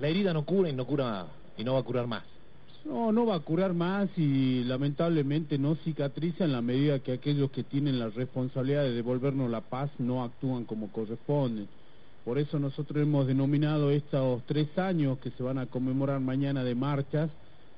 la 0.00 0.08
herida 0.08 0.32
no 0.32 0.44
cura 0.44 0.70
y 0.70 0.72
no 0.72 0.86
cura 0.86 1.26
y 1.56 1.64
no 1.64 1.74
va 1.74 1.80
a 1.80 1.82
curar 1.82 2.06
más. 2.06 2.24
No, 2.84 3.12
no 3.12 3.26
va 3.26 3.34
a 3.34 3.40
curar 3.40 3.74
más 3.74 4.08
y 4.16 4.64
lamentablemente 4.64 5.58
no 5.58 5.74
cicatriza 5.76 6.44
en 6.44 6.52
la 6.52 6.62
medida 6.62 7.00
que 7.00 7.12
aquellos 7.12 7.50
que 7.50 7.62
tienen 7.62 7.98
la 7.98 8.08
responsabilidad 8.08 8.84
de 8.84 8.94
devolvernos 8.94 9.50
la 9.50 9.60
paz 9.60 9.90
no 9.98 10.24
actúan 10.24 10.64
como 10.64 10.90
corresponden. 10.90 11.68
Por 12.24 12.38
eso 12.38 12.58
nosotros 12.58 13.02
hemos 13.02 13.26
denominado 13.26 13.90
estos 13.90 14.42
tres 14.46 14.76
años 14.78 15.18
que 15.18 15.30
se 15.32 15.42
van 15.42 15.58
a 15.58 15.66
conmemorar 15.66 16.20
mañana 16.20 16.64
de 16.64 16.74
marchas 16.74 17.30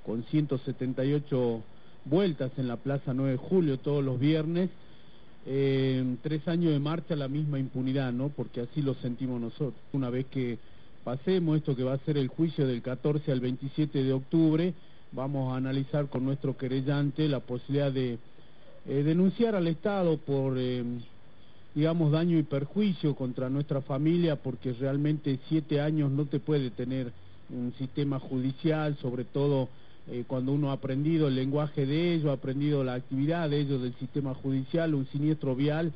con 0.06 0.22
178 0.24 1.62
vueltas 2.04 2.52
en 2.56 2.68
la 2.68 2.76
Plaza 2.76 3.12
9 3.12 3.32
de 3.32 3.38
Julio 3.38 3.78
todos 3.78 4.04
los 4.04 4.20
viernes, 4.20 4.70
eh, 5.46 6.16
tres 6.22 6.46
años 6.46 6.72
de 6.72 6.78
marcha 6.78 7.16
la 7.16 7.28
misma 7.28 7.58
impunidad, 7.58 8.12
¿no? 8.12 8.28
Porque 8.28 8.60
así 8.60 8.82
lo 8.82 8.94
sentimos 8.94 9.40
nosotros. 9.40 9.74
Una 9.92 10.10
vez 10.10 10.26
que 10.26 10.58
pasemos 11.04 11.56
esto 11.56 11.74
que 11.74 11.84
va 11.84 11.94
a 11.94 11.98
ser 11.98 12.16
el 12.16 12.28
juicio 12.28 12.66
del 12.66 12.82
14 12.82 13.32
al 13.32 13.40
27 13.40 14.02
de 14.02 14.12
octubre, 14.12 14.74
vamos 15.12 15.52
a 15.52 15.56
analizar 15.56 16.08
con 16.08 16.24
nuestro 16.24 16.56
querellante 16.56 17.28
la 17.28 17.40
posibilidad 17.40 17.92
de 17.92 18.18
eh, 18.86 19.02
denunciar 19.02 19.54
al 19.54 19.66
Estado 19.66 20.16
por, 20.18 20.56
eh, 20.58 20.82
digamos, 21.74 22.12
daño 22.12 22.38
y 22.38 22.42
perjuicio 22.42 23.14
contra 23.14 23.48
nuestra 23.48 23.80
familia, 23.80 24.36
porque 24.36 24.72
realmente 24.72 25.38
siete 25.48 25.80
años 25.80 26.10
no 26.10 26.26
te 26.26 26.40
puede 26.40 26.70
tener 26.70 27.12
un 27.50 27.72
sistema 27.78 28.18
judicial, 28.18 28.96
sobre 29.00 29.24
todo 29.24 29.68
eh, 30.10 30.24
cuando 30.26 30.52
uno 30.52 30.70
ha 30.70 30.74
aprendido 30.74 31.28
el 31.28 31.36
lenguaje 31.36 31.86
de 31.86 32.14
ellos, 32.14 32.30
ha 32.30 32.32
aprendido 32.32 32.82
la 32.82 32.94
actividad 32.94 33.50
de 33.50 33.60
ellos 33.60 33.82
del 33.82 33.94
sistema 33.94 34.34
judicial, 34.34 34.94
un 34.94 35.06
siniestro 35.06 35.54
vial, 35.54 35.92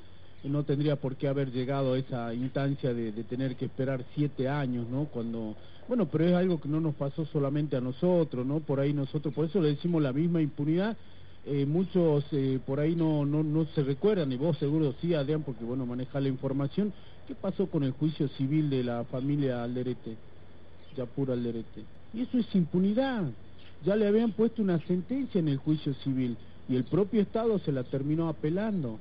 no 0.48 0.64
tendría 0.64 0.96
por 0.96 1.16
qué 1.16 1.28
haber 1.28 1.50
llegado 1.52 1.94
a 1.94 1.98
esa 1.98 2.32
instancia 2.34 2.92
de, 2.92 3.12
tener 3.24 3.56
que 3.56 3.66
esperar 3.66 4.04
siete 4.14 4.48
años, 4.48 4.86
¿no? 4.88 5.06
Cuando, 5.06 5.54
bueno, 5.88 6.06
pero 6.06 6.26
es 6.26 6.34
algo 6.34 6.60
que 6.60 6.68
no 6.68 6.80
nos 6.80 6.94
pasó 6.94 7.24
solamente 7.26 7.76
a 7.76 7.80
nosotros, 7.80 8.46
¿no? 8.46 8.60
Por 8.60 8.80
ahí 8.80 8.92
nosotros, 8.92 9.34
por 9.34 9.46
eso 9.46 9.60
le 9.60 9.68
decimos 9.68 10.02
la 10.02 10.12
misma 10.12 10.40
impunidad, 10.40 10.96
eh, 11.44 11.64
muchos 11.64 12.24
eh, 12.32 12.58
por 12.66 12.80
ahí 12.80 12.96
no, 12.96 13.24
no, 13.24 13.42
no 13.42 13.66
se 13.66 13.82
recuerdan, 13.82 14.32
y 14.32 14.36
vos 14.36 14.56
seguro 14.58 14.94
sí, 15.00 15.14
Adrián, 15.14 15.42
porque 15.42 15.64
bueno, 15.64 15.86
maneja 15.86 16.20
la 16.20 16.28
información, 16.28 16.92
¿qué 17.26 17.34
pasó 17.34 17.66
con 17.66 17.84
el 17.84 17.92
juicio 17.92 18.28
civil 18.28 18.70
de 18.70 18.84
la 18.84 19.04
familia 19.04 19.62
Alderete, 19.62 20.16
Yapur 20.96 21.30
Alderete? 21.30 21.84
Y 22.14 22.22
eso 22.22 22.38
es 22.38 22.54
impunidad, 22.54 23.24
ya 23.84 23.96
le 23.96 24.06
habían 24.06 24.32
puesto 24.32 24.62
una 24.62 24.78
sentencia 24.86 25.38
en 25.38 25.48
el 25.48 25.58
juicio 25.58 25.94
civil 26.02 26.36
y 26.68 26.76
el 26.76 26.84
propio 26.84 27.20
Estado 27.22 27.58
se 27.60 27.72
la 27.72 27.84
terminó 27.84 28.28
apelando 28.28 28.98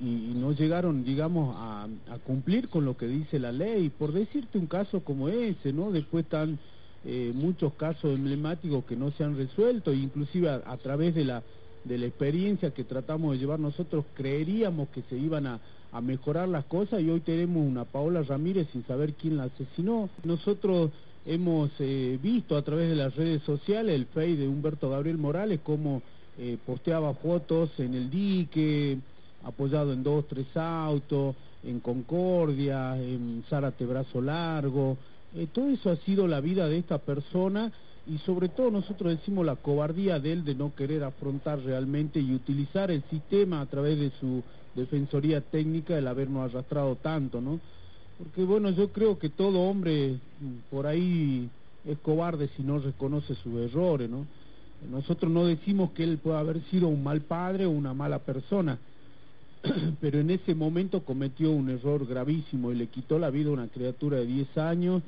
y, 0.00 0.32
no 0.34 0.52
llegaron, 0.52 1.04
digamos, 1.04 1.54
a, 1.58 1.88
cumplir 2.26 2.68
con 2.68 2.84
lo 2.84 2.96
que 2.96 3.06
dice 3.06 3.38
la 3.38 3.52
ley. 3.52 3.90
Por 3.90 4.12
decirte 4.12 4.58
un 4.58 4.66
caso 4.66 5.00
como 5.00 5.28
ese, 5.28 5.72
¿no? 5.72 5.90
Después 5.90 6.24
están 6.24 6.58
eh, 7.04 7.32
muchos 7.34 7.74
casos 7.74 8.14
emblemáticos 8.14 8.84
que 8.84 8.96
no 8.96 9.10
se 9.12 9.24
han 9.24 9.36
resuelto, 9.36 9.92
inclusive 9.92 10.48
a, 10.48 10.76
través 10.78 11.14
de 11.14 11.24
la, 11.24 11.42
de 11.84 11.98
la 11.98 12.06
experiencia 12.06 12.72
que 12.72 12.84
tratamos 12.84 13.32
de 13.32 13.38
llevar 13.38 13.60
nosotros, 13.60 14.04
creeríamos 14.14 14.88
que 14.88 15.02
se 15.02 15.16
iban 15.16 15.46
a, 15.46 15.60
a 15.92 16.00
mejorar 16.00 16.48
las 16.48 16.64
cosas 16.66 17.00
y 17.00 17.10
hoy 17.10 17.20
tenemos 17.20 17.66
una 17.66 17.84
Paola 17.84 18.22
Ramírez 18.22 18.68
sin 18.72 18.84
saber 18.86 19.14
quién 19.14 19.36
la 19.36 19.44
asesinó. 19.44 20.08
Nosotros 20.24 20.90
hemos 21.26 21.70
eh, 21.78 22.18
visto 22.22 22.56
a 22.56 22.62
través 22.62 22.88
de 22.88 22.96
las 22.96 23.14
redes 23.16 23.42
sociales 23.42 23.94
el 23.94 24.06
Face 24.06 24.36
de 24.36 24.48
Humberto 24.48 24.90
Gabriel 24.90 25.18
Morales 25.18 25.60
cómo 25.62 26.02
eh, 26.38 26.56
posteaba 26.64 27.14
fotos 27.14 27.70
en 27.78 27.94
el 27.94 28.10
dique, 28.10 28.98
apoyado 29.44 29.92
en 29.92 30.02
dos, 30.02 30.26
tres 30.28 30.46
autos, 30.56 31.34
en 31.62 31.80
Concordia, 31.80 32.96
en 32.96 33.44
Zárate 33.48 33.86
Brazo 33.86 34.20
Largo. 34.20 34.96
Eh, 35.34 35.46
todo 35.52 35.68
eso 35.70 35.90
ha 35.90 35.96
sido 35.96 36.26
la 36.26 36.40
vida 36.40 36.68
de 36.68 36.78
esta 36.78 36.98
persona 36.98 37.72
y 38.06 38.18
sobre 38.18 38.48
todo 38.48 38.70
nosotros 38.70 39.16
decimos 39.16 39.44
la 39.46 39.56
cobardía 39.56 40.18
de 40.18 40.32
él 40.32 40.44
de 40.44 40.54
no 40.54 40.74
querer 40.74 41.04
afrontar 41.04 41.60
realmente 41.60 42.18
y 42.18 42.34
utilizar 42.34 42.90
el 42.90 43.02
sistema 43.04 43.60
a 43.60 43.66
través 43.66 43.98
de 43.98 44.10
su 44.18 44.42
defensoría 44.74 45.40
técnica 45.40 45.96
el 45.96 46.08
habernos 46.08 46.50
arrastrado 46.50 46.96
tanto, 46.96 47.40
¿no? 47.40 47.60
Porque 48.18 48.42
bueno, 48.44 48.70
yo 48.70 48.90
creo 48.90 49.18
que 49.18 49.28
todo 49.28 49.60
hombre 49.60 50.16
por 50.70 50.86
ahí 50.86 51.48
es 51.86 51.98
cobarde 51.98 52.48
si 52.56 52.62
no 52.62 52.78
reconoce 52.78 53.34
sus 53.36 53.54
errores, 53.60 54.10
¿no? 54.10 54.26
Nosotros 54.90 55.30
no 55.30 55.44
decimos 55.44 55.90
que 55.90 56.04
él 56.04 56.18
pueda 56.18 56.40
haber 56.40 56.62
sido 56.70 56.88
un 56.88 57.02
mal 57.02 57.20
padre 57.20 57.66
o 57.66 57.70
una 57.70 57.92
mala 57.92 58.20
persona, 58.20 58.78
pero 60.00 60.20
en 60.20 60.30
ese 60.30 60.54
momento 60.54 61.04
cometió 61.04 61.50
un 61.50 61.70
error 61.70 62.06
gravísimo 62.06 62.72
y 62.72 62.76
le 62.76 62.88
quitó 62.88 63.18
la 63.18 63.30
vida 63.30 63.50
a 63.50 63.54
una 63.54 63.68
criatura 63.68 64.18
de 64.18 64.26
10 64.26 64.58
años, 64.58 65.02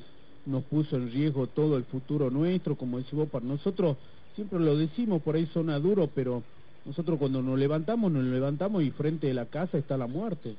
nos 0.45 0.63
puso 0.65 0.95
en 0.97 1.11
riesgo 1.11 1.47
todo 1.47 1.77
el 1.77 1.85
futuro 1.85 2.29
nuestro, 2.29 2.77
como 2.77 2.99
decimos 2.99 3.29
para 3.29 3.45
nosotros, 3.45 3.97
siempre 4.35 4.59
lo 4.59 4.77
decimos, 4.77 5.21
por 5.21 5.35
ahí 5.35 5.47
suena 5.53 5.79
duro, 5.79 6.11
pero 6.13 6.43
nosotros 6.85 7.17
cuando 7.17 7.41
nos 7.41 7.57
levantamos, 7.57 8.11
nos 8.11 8.25
levantamos 8.25 8.83
y 8.83 8.91
frente 8.91 9.27
de 9.27 9.33
la 9.33 9.45
casa 9.45 9.77
está 9.77 9.97
la 9.97 10.07
muerte 10.07 10.55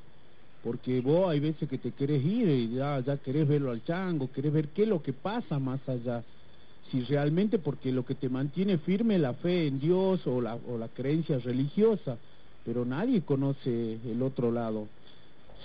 porque 0.65 0.99
vos 0.99 1.29
hay 1.29 1.39
veces 1.39 1.69
que 1.69 1.77
te 1.77 1.91
querés 1.91 2.25
ir 2.25 2.49
y 2.49 2.75
ya, 2.75 2.99
ya 3.01 3.17
querés 3.17 3.47
verlo 3.47 3.69
al 3.69 3.83
chango, 3.83 4.31
querés 4.31 4.51
ver 4.51 4.69
qué 4.69 4.81
es 4.81 4.87
lo 4.89 5.03
que 5.03 5.13
pasa 5.13 5.59
más 5.59 5.87
allá. 5.87 6.23
Si 6.91 7.01
realmente, 7.03 7.59
porque 7.59 7.91
lo 7.91 8.03
que 8.03 8.15
te 8.15 8.29
mantiene 8.29 8.79
firme 8.79 9.15
es 9.15 9.21
la 9.21 9.35
fe 9.35 9.67
en 9.67 9.79
Dios 9.79 10.25
o 10.25 10.41
la, 10.41 10.55
o 10.55 10.79
la 10.79 10.87
creencia 10.89 11.37
religiosa, 11.37 12.17
pero 12.65 12.83
nadie 12.83 13.21
conoce 13.21 13.99
el 14.05 14.21
otro 14.21 14.51
lado. 14.51 14.87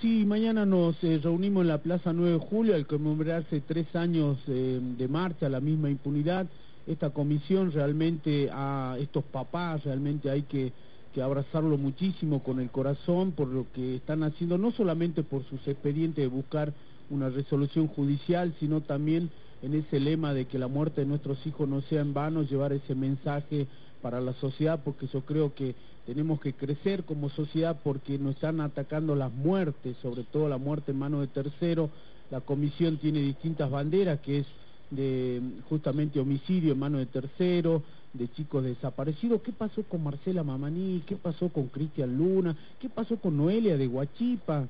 Sí, 0.00 0.25
mañana 0.25 0.65
nos 0.65 1.03
eh, 1.03 1.19
reunimos 1.22 1.62
en 1.62 1.69
la 1.69 1.78
Plaza 1.78 2.12
9 2.12 2.33
de 2.33 2.38
Julio 2.38 2.75
al 2.75 2.87
conmemorarse 2.87 3.61
tres 3.61 3.94
años 3.97 4.38
eh, 4.47 4.78
de 4.81 5.09
marcha, 5.09 5.49
la 5.49 5.60
misma 5.60 5.91
impunidad. 5.91 6.47
Esta 6.87 7.10
comisión 7.10 7.72
realmente, 7.72 8.49
a 8.53 8.97
estos 8.99 9.25
papás 9.25 9.84
realmente 9.84 10.31
hay 10.31 10.43
que 10.43 10.72
que 11.12 11.22
abrazarlo 11.22 11.77
muchísimo 11.77 12.43
con 12.43 12.60
el 12.60 12.71
corazón 12.71 13.33
por 13.33 13.49
lo 13.49 13.66
que 13.72 13.97
están 13.97 14.22
haciendo, 14.22 14.59
no 14.59 14.71
solamente 14.71 15.22
por 15.22 15.44
sus 15.44 15.66
expedientes 15.66 16.22
de 16.22 16.28
buscar 16.28 16.72
una 17.09 17.28
resolución 17.28 17.89
judicial, 17.89 18.55
sino 18.60 18.81
también 18.83 19.31
en 19.62 19.75
ese 19.75 20.00
lema 20.00 20.32
de 20.32 20.47
que 20.47 20.59
la 20.59 20.69
muerte 20.69 21.03
de 21.03 21.06
nuestros 21.06 21.44
hijos 21.47 21.69
no 21.69 21.82
sea 21.82 22.00
en 22.00 22.15
vano, 22.15 22.43
llevar 22.43 22.72
ese 22.72 22.94
mensaje 22.94 23.66
para 24.00 24.21
la 24.21 24.32
sociedad, 24.34 24.81
porque 24.82 25.06
yo 25.06 25.21
creo 25.22 25.54
que 25.54 25.75
tenemos 26.06 26.41
que 26.41 26.54
crecer 26.54 27.04
como 27.04 27.28
sociedad 27.28 27.78
porque 27.84 28.19
nos 28.19 28.34
están 28.34 28.60
atacando 28.60 29.15
las 29.15 29.32
muertes, 29.32 29.97
sobre 30.03 30.25
todo 30.25 30.48
la 30.48 30.59
muerte 30.59 30.93
en 30.93 30.98
manos 30.98 31.21
de 31.21 31.26
terceros. 31.28 31.91
La 32.31 32.41
comisión 32.41 32.97
tiene 32.97 33.21
distintas 33.21 33.71
banderas, 33.71 34.21
que 34.21 34.38
es 34.38 34.47
de 34.91 35.41
justamente 35.69 36.19
homicidio 36.19 36.72
en 36.72 36.78
manos 36.78 37.00
de 37.00 37.06
terceros, 37.06 37.82
de 38.12 38.28
chicos 38.32 38.65
desaparecidos. 38.65 39.42
¿Qué 39.42 39.53
pasó 39.53 39.82
con 39.84 40.03
Marcela 40.03 40.42
Mamaní? 40.42 41.03
¿Qué 41.06 41.16
pasó 41.16 41.48
con 41.48 41.69
Cristian 41.69 42.16
Luna? 42.16 42.56
¿Qué 42.81 42.88
pasó 42.88 43.16
con 43.16 43.37
Noelia 43.37 43.77
de 43.77 43.87
Huachipa? 43.87 44.66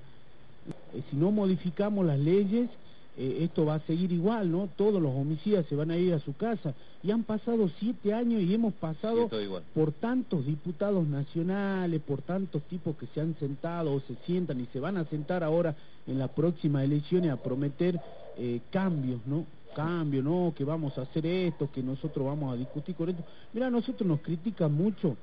Eh, 0.94 1.02
si 1.10 1.16
no 1.16 1.30
modificamos 1.30 2.04
las 2.04 2.18
leyes, 2.18 2.68
eh, 3.16 3.38
esto 3.43 3.65
va 3.65 3.75
a 3.75 3.81
seguir 3.81 4.12
igual, 4.12 4.50
¿no? 4.50 4.69
Todos 4.76 5.03
los 5.03 5.15
homicidas 5.15 5.66
se 5.66 5.75
van 5.75 5.91
a 5.91 5.97
ir 5.97 6.15
a 6.15 6.21
su 6.21 6.34
casa. 6.37 6.75
Y 7.03 7.10
han 7.10 7.25
pasado 7.25 7.69
siete 7.78 8.15
años 8.15 8.43
y 8.43 8.54
hemos 8.54 8.75
pasado 8.75 9.28
por 9.75 9.93
tantos 9.93 10.47
diputados 10.47 11.06
nacionales, 11.06 12.00
por 12.03 12.22
tantos 12.22 12.62
tipos 12.62 12.97
que 12.97 13.06
se 13.09 13.20
han 13.20 13.34
sentado 13.38 13.93
o 13.93 14.00
se 14.00 14.15
sientan 14.26 14.60
y 14.60 14.66
se 14.66 14.81
van 14.81 14.97
a 14.97 15.04
sentar 15.06 15.43
ahora 15.43 15.75
en 16.06 16.19
las 16.19 16.31
próximas 16.31 16.84
elecciones 16.84 17.31
a 17.31 17.37
prometer 17.37 18.00
eh, 18.37 18.60
cambios, 18.70 19.20
¿no? 19.26 19.44
cambio, 19.75 20.22
no, 20.22 20.53
que 20.56 20.65
vamos 20.65 20.97
a 20.99 21.03
hacer 21.03 21.26
esto, 21.26 21.70
que 21.70 21.82
nosotros 21.82 22.26
vamos 22.26 22.53
a 22.53 22.56
discutir 22.56 22.94
con 22.94 23.09
esto. 23.09 23.22
Mira, 23.53 23.70
nosotros 23.70 24.06
nos 24.06 24.20
critican 24.20 24.72
mucho, 24.72 25.16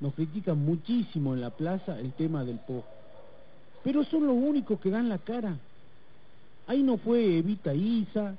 nos 0.00 0.14
critican 0.14 0.58
muchísimo 0.58 1.34
en 1.34 1.40
la 1.40 1.50
plaza 1.50 1.98
el 1.98 2.12
tema 2.12 2.44
del 2.44 2.58
PO. 2.58 2.84
Pero 3.82 4.04
son 4.04 4.26
los 4.26 4.36
únicos 4.36 4.80
que 4.80 4.90
dan 4.90 5.08
la 5.08 5.18
cara. 5.18 5.56
Ahí 6.66 6.82
no 6.82 6.96
fue 6.98 7.38
Evita 7.38 7.74
Isa, 7.74 8.36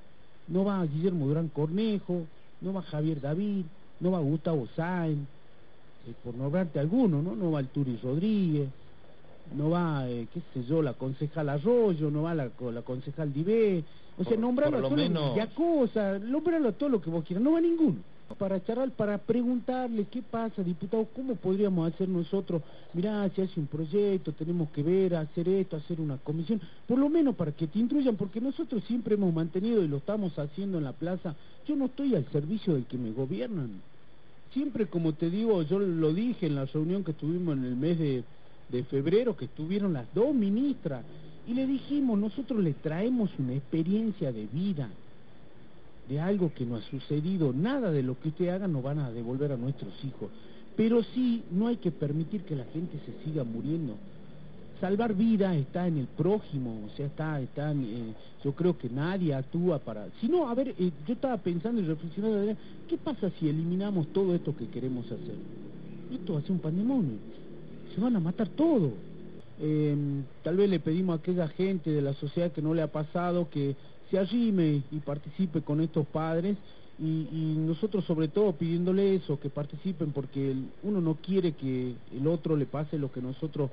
no 0.47 0.65
va 0.65 0.85
Guillermo 0.85 1.27
Durán 1.27 1.49
Cornejo, 1.49 2.27
no 2.62 2.74
va 2.74 2.81
Javier 2.81 3.21
David, 3.21 3.65
no 4.00 4.12
va 4.12 4.19
Gustavo 4.19 4.68
Sáenz, 4.75 5.27
eh, 6.07 6.13
por 6.24 6.35
nombrarte 6.35 6.79
alguno, 6.79 7.21
¿no? 7.21 7.35
No 7.35 7.51
va 7.51 7.59
el 7.62 7.68
Turi 7.68 7.97
Rodríguez, 7.97 8.69
no 9.56 9.69
va, 9.69 10.09
eh, 10.09 10.27
qué 10.33 10.41
sé 10.53 10.63
yo, 10.65 10.81
la 10.81 10.94
concejal 10.94 11.50
Arroyo, 11.50 12.12
no 12.12 12.24
va 12.24 12.35
la, 12.35 12.51
la 12.74 12.81
concejal 12.81 13.33
Dibé, 13.33 13.83
o 14.18 14.24
sea, 14.24 14.38
nombrarlo 14.38 14.77
a 14.77 14.81
todos 14.81 14.97
menos... 14.97 15.33
Nombrarlo 16.30 16.69
a 16.69 16.71
todo 16.73 16.89
lo 16.89 17.01
que 17.01 17.09
vos 17.09 17.23
quieras, 17.23 17.44
no 17.44 17.53
va 17.53 17.62
ninguno. 17.62 17.97
Para 18.35 18.63
charlar, 18.63 18.91
para 18.91 19.18
preguntarle 19.18 20.06
qué 20.06 20.21
pasa, 20.21 20.62
diputado, 20.62 21.07
cómo 21.15 21.35
podríamos 21.35 21.91
hacer 21.91 22.07
nosotros, 22.09 22.62
mirá, 22.94 23.27
si 23.29 23.41
hace 23.41 23.59
un 23.59 23.68
proyecto, 23.68 24.31
tenemos 24.33 24.69
que 24.69 24.83
ver, 24.83 25.15
hacer 25.15 25.47
esto, 25.50 25.77
hacer 25.77 26.00
una 26.00 26.18
comisión, 26.18 26.62
por 26.88 27.00
lo 27.00 27.09
menos 27.09 27.35
para 27.35 27.51
que 27.53 27.68
te 27.68 27.79
instruyan, 27.79 28.15
porque 28.15 28.39
nosotros 28.39 28.83
siempre 28.83 29.15
hemos 29.15 29.33
mantenido 29.33 29.83
y 29.83 29.88
lo 29.88 29.97
estamos 29.97 30.38
haciendo 30.38 30.77
en 30.77 30.83
la 30.83 30.94
plaza, 30.94 31.35
yo 31.65 31.75
no 31.75 31.85
estoy 31.85 32.15
al 32.15 32.29
servicio 32.31 32.74
del 32.75 32.85
que 32.85 32.97
me 32.97 33.12
gobiernan. 33.12 33.81
Siempre, 34.53 34.88
como 34.88 35.13
te 35.13 35.30
digo, 35.30 35.63
yo 35.63 35.80
lo 35.80 36.13
dije 36.13 36.47
en 36.47 36.56
la 36.56 36.65
reunión 36.65 37.03
que 37.03 37.13
tuvimos 37.13 37.57
en 37.57 37.63
el 37.65 37.75
mes 37.75 37.97
de, 37.97 38.23
de 38.69 38.83
febrero, 38.83 39.35
que 39.35 39.45
estuvieron 39.45 39.94
las 39.94 40.13
dos 40.13 40.35
ministras, 40.35 41.03
y 41.47 41.53
le 41.53 41.65
dijimos, 41.65 42.19
nosotros 42.19 42.62
le 42.62 42.73
traemos 42.73 43.31
una 43.39 43.53
experiencia 43.53 44.31
de 44.31 44.45
vida. 44.47 44.89
De 46.09 46.19
algo 46.19 46.51
que 46.54 46.65
no 46.65 46.75
ha 46.75 46.81
sucedido. 46.81 47.54
Nada 47.54 47.92
de 47.92 48.04
lo 48.04 48.19
que 48.19 48.30
usted 48.30 48.50
haga 48.50 48.68
nos 48.68 48.83
van 48.83 49.00
a 49.00 49.12
devolver 49.12 49.51
a 49.51 49.57
nuestros 49.57 49.94
hijos. 50.04 50.30
Pero 50.75 51.04
sí, 51.15 51.44
no 51.51 51.68
hay 51.68 51.77
que 51.77 51.92
permitir 51.92 52.44
que 52.44 52.56
la 52.56 52.65
gente 52.65 53.00
se 53.06 53.24
siga 53.24 53.44
muriendo. 53.44 53.95
Salvar 54.80 55.15
vida 55.15 55.56
está 55.56 55.88
en 55.88 55.98
el 55.98 56.06
prójimo, 56.06 56.83
o 56.86 56.95
sea, 56.95 57.07
está, 57.07 57.42
está 57.42 57.71
eh, 57.71 58.13
yo 58.44 58.51
creo 58.54 58.77
que 58.77 58.89
nadie 58.89 59.33
actúa 59.33 59.80
para... 59.80 60.07
Si 60.21 60.27
no, 60.27 60.48
a 60.48 60.54
ver, 60.54 60.75
eh, 60.77 60.92
yo 61.07 61.13
estaba 61.15 61.38
pensando 61.38 61.81
y 61.81 61.86
reflexionando, 61.86 62.56
¿qué 62.88 62.98
pasa 62.98 63.31
si 63.39 63.50
eliminamos 63.50 64.07
todo 64.13 64.36
esto 64.36 64.56
que 64.56 64.68
queremos 64.68 65.07
hacer? 65.07 65.36
Esto 66.13 66.33
va 66.33 66.39
a 66.39 66.42
ser 66.44 66.51
un 66.51 66.59
pandemonio, 66.59 67.15
se 67.95 68.00
van 68.00 68.15
a 68.15 68.19
matar 68.19 68.50
todos. 68.50 68.92
Em, 69.59 70.24
tal 70.44 70.56
vez 70.56 70.69
le 70.69 70.80
pedimos 70.80 71.18
a 71.18 71.21
aquella 71.21 71.48
gente 71.48 71.89
de 71.89 72.01
la 72.04 72.13
sociedad 72.13 72.51
que 72.51 72.62
no 72.62 72.75
le 72.75 72.83
ha 72.83 72.92
pasado 72.92 73.50
que 73.50 73.75
se 74.09 74.18
arrime 74.18 74.83
y 74.92 75.00
participe 75.00 75.62
con 75.62 75.81
estos 75.81 76.06
padres 76.07 76.57
y, 77.00 77.54
nosotros 77.57 78.06
sobre 78.06 78.27
todo 78.27 78.54
pidiéndole 78.54 79.15
eso, 79.15 79.39
que 79.39 79.50
participen 79.50 80.12
porque 80.12 80.56
uno 80.83 81.01
no 81.01 81.15
quiere 81.15 81.51
que 81.51 81.94
el 82.12 82.27
otro 82.27 82.56
le 82.56 82.65
pase 82.65 82.98
lo 82.98 83.12
que 83.12 83.21
nosotros 83.21 83.69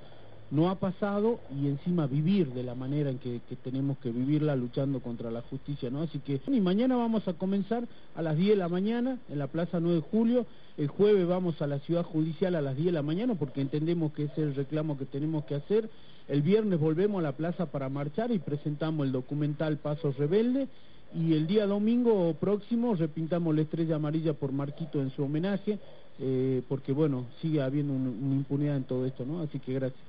no 0.50 0.68
ha 0.68 0.74
pasado 0.74 1.40
y 1.58 1.68
encima 1.68 2.06
vivir 2.06 2.52
de 2.52 2.62
la 2.62 2.74
manera 2.74 3.10
en 3.10 3.18
que, 3.18 3.40
tenemos 3.62 3.96
que 3.98 4.10
vivirla 4.10 4.54
luchando 4.54 5.00
contra 5.00 5.30
la 5.30 5.40
justicia, 5.42 5.90
¿no? 5.90 6.02
Así 6.02 6.18
que 6.18 6.40
y 6.46 6.60
mañana 6.60 6.96
vamos 6.96 7.26
a 7.26 7.32
comenzar 7.32 7.88
a 8.14 8.22
las 8.22 8.36
10 8.36 8.50
de 8.50 8.56
la 8.56 8.68
mañana 8.68 9.18
en 9.30 9.38
la 9.38 9.46
Plaza 9.46 9.80
9 9.80 9.96
de 9.96 10.02
Julio, 10.02 10.46
el 10.76 10.88
jueves 10.88 11.26
vamos 11.26 11.62
a 11.62 11.66
la 11.66 11.78
Ciudad 11.78 12.04
Judicial 12.04 12.54
a 12.54 12.60
las 12.60 12.76
10 12.76 12.86
de 12.86 12.92
la 12.92 13.02
mañana 13.02 13.34
porque 13.36 13.62
entendemos 13.62 14.12
que 14.12 14.24
es 14.24 14.36
el 14.36 14.54
reclamo 14.54 14.98
que 14.98 15.06
tenemos 15.06 15.44
que 15.44 15.54
hacer, 15.54 15.88
el 16.28 16.42
viernes 16.42 16.80
volvemos 16.80 17.20
a 17.20 17.22
la 17.22 17.32
plaza 17.32 17.66
para 17.66 17.88
marchar 17.88 18.30
y 18.32 18.38
presentamos 18.38 19.06
el 19.06 19.12
documental 19.12 19.78
Pasos 19.78 20.16
Rebelde 20.16 20.68
y 21.14 21.34
el 21.34 21.46
día 21.46 21.66
domingo 21.66 22.34
próximo 22.34 22.94
repintamos 22.94 23.54
la 23.54 23.62
estrella 23.62 23.96
amarilla 23.96 24.32
por 24.32 24.52
Marquito 24.52 25.00
en 25.00 25.10
su 25.10 25.22
homenaje, 25.22 25.78
eh, 26.18 26.62
porque 26.68 26.92
bueno, 26.92 27.26
sigue 27.40 27.62
habiendo 27.62 27.92
una 27.92 28.34
impunidad 28.34 28.76
en 28.76 28.84
todo 28.84 29.06
esto, 29.06 29.24
¿no? 29.24 29.40
Así 29.40 29.60
que 29.60 29.74
gracias. 29.74 30.04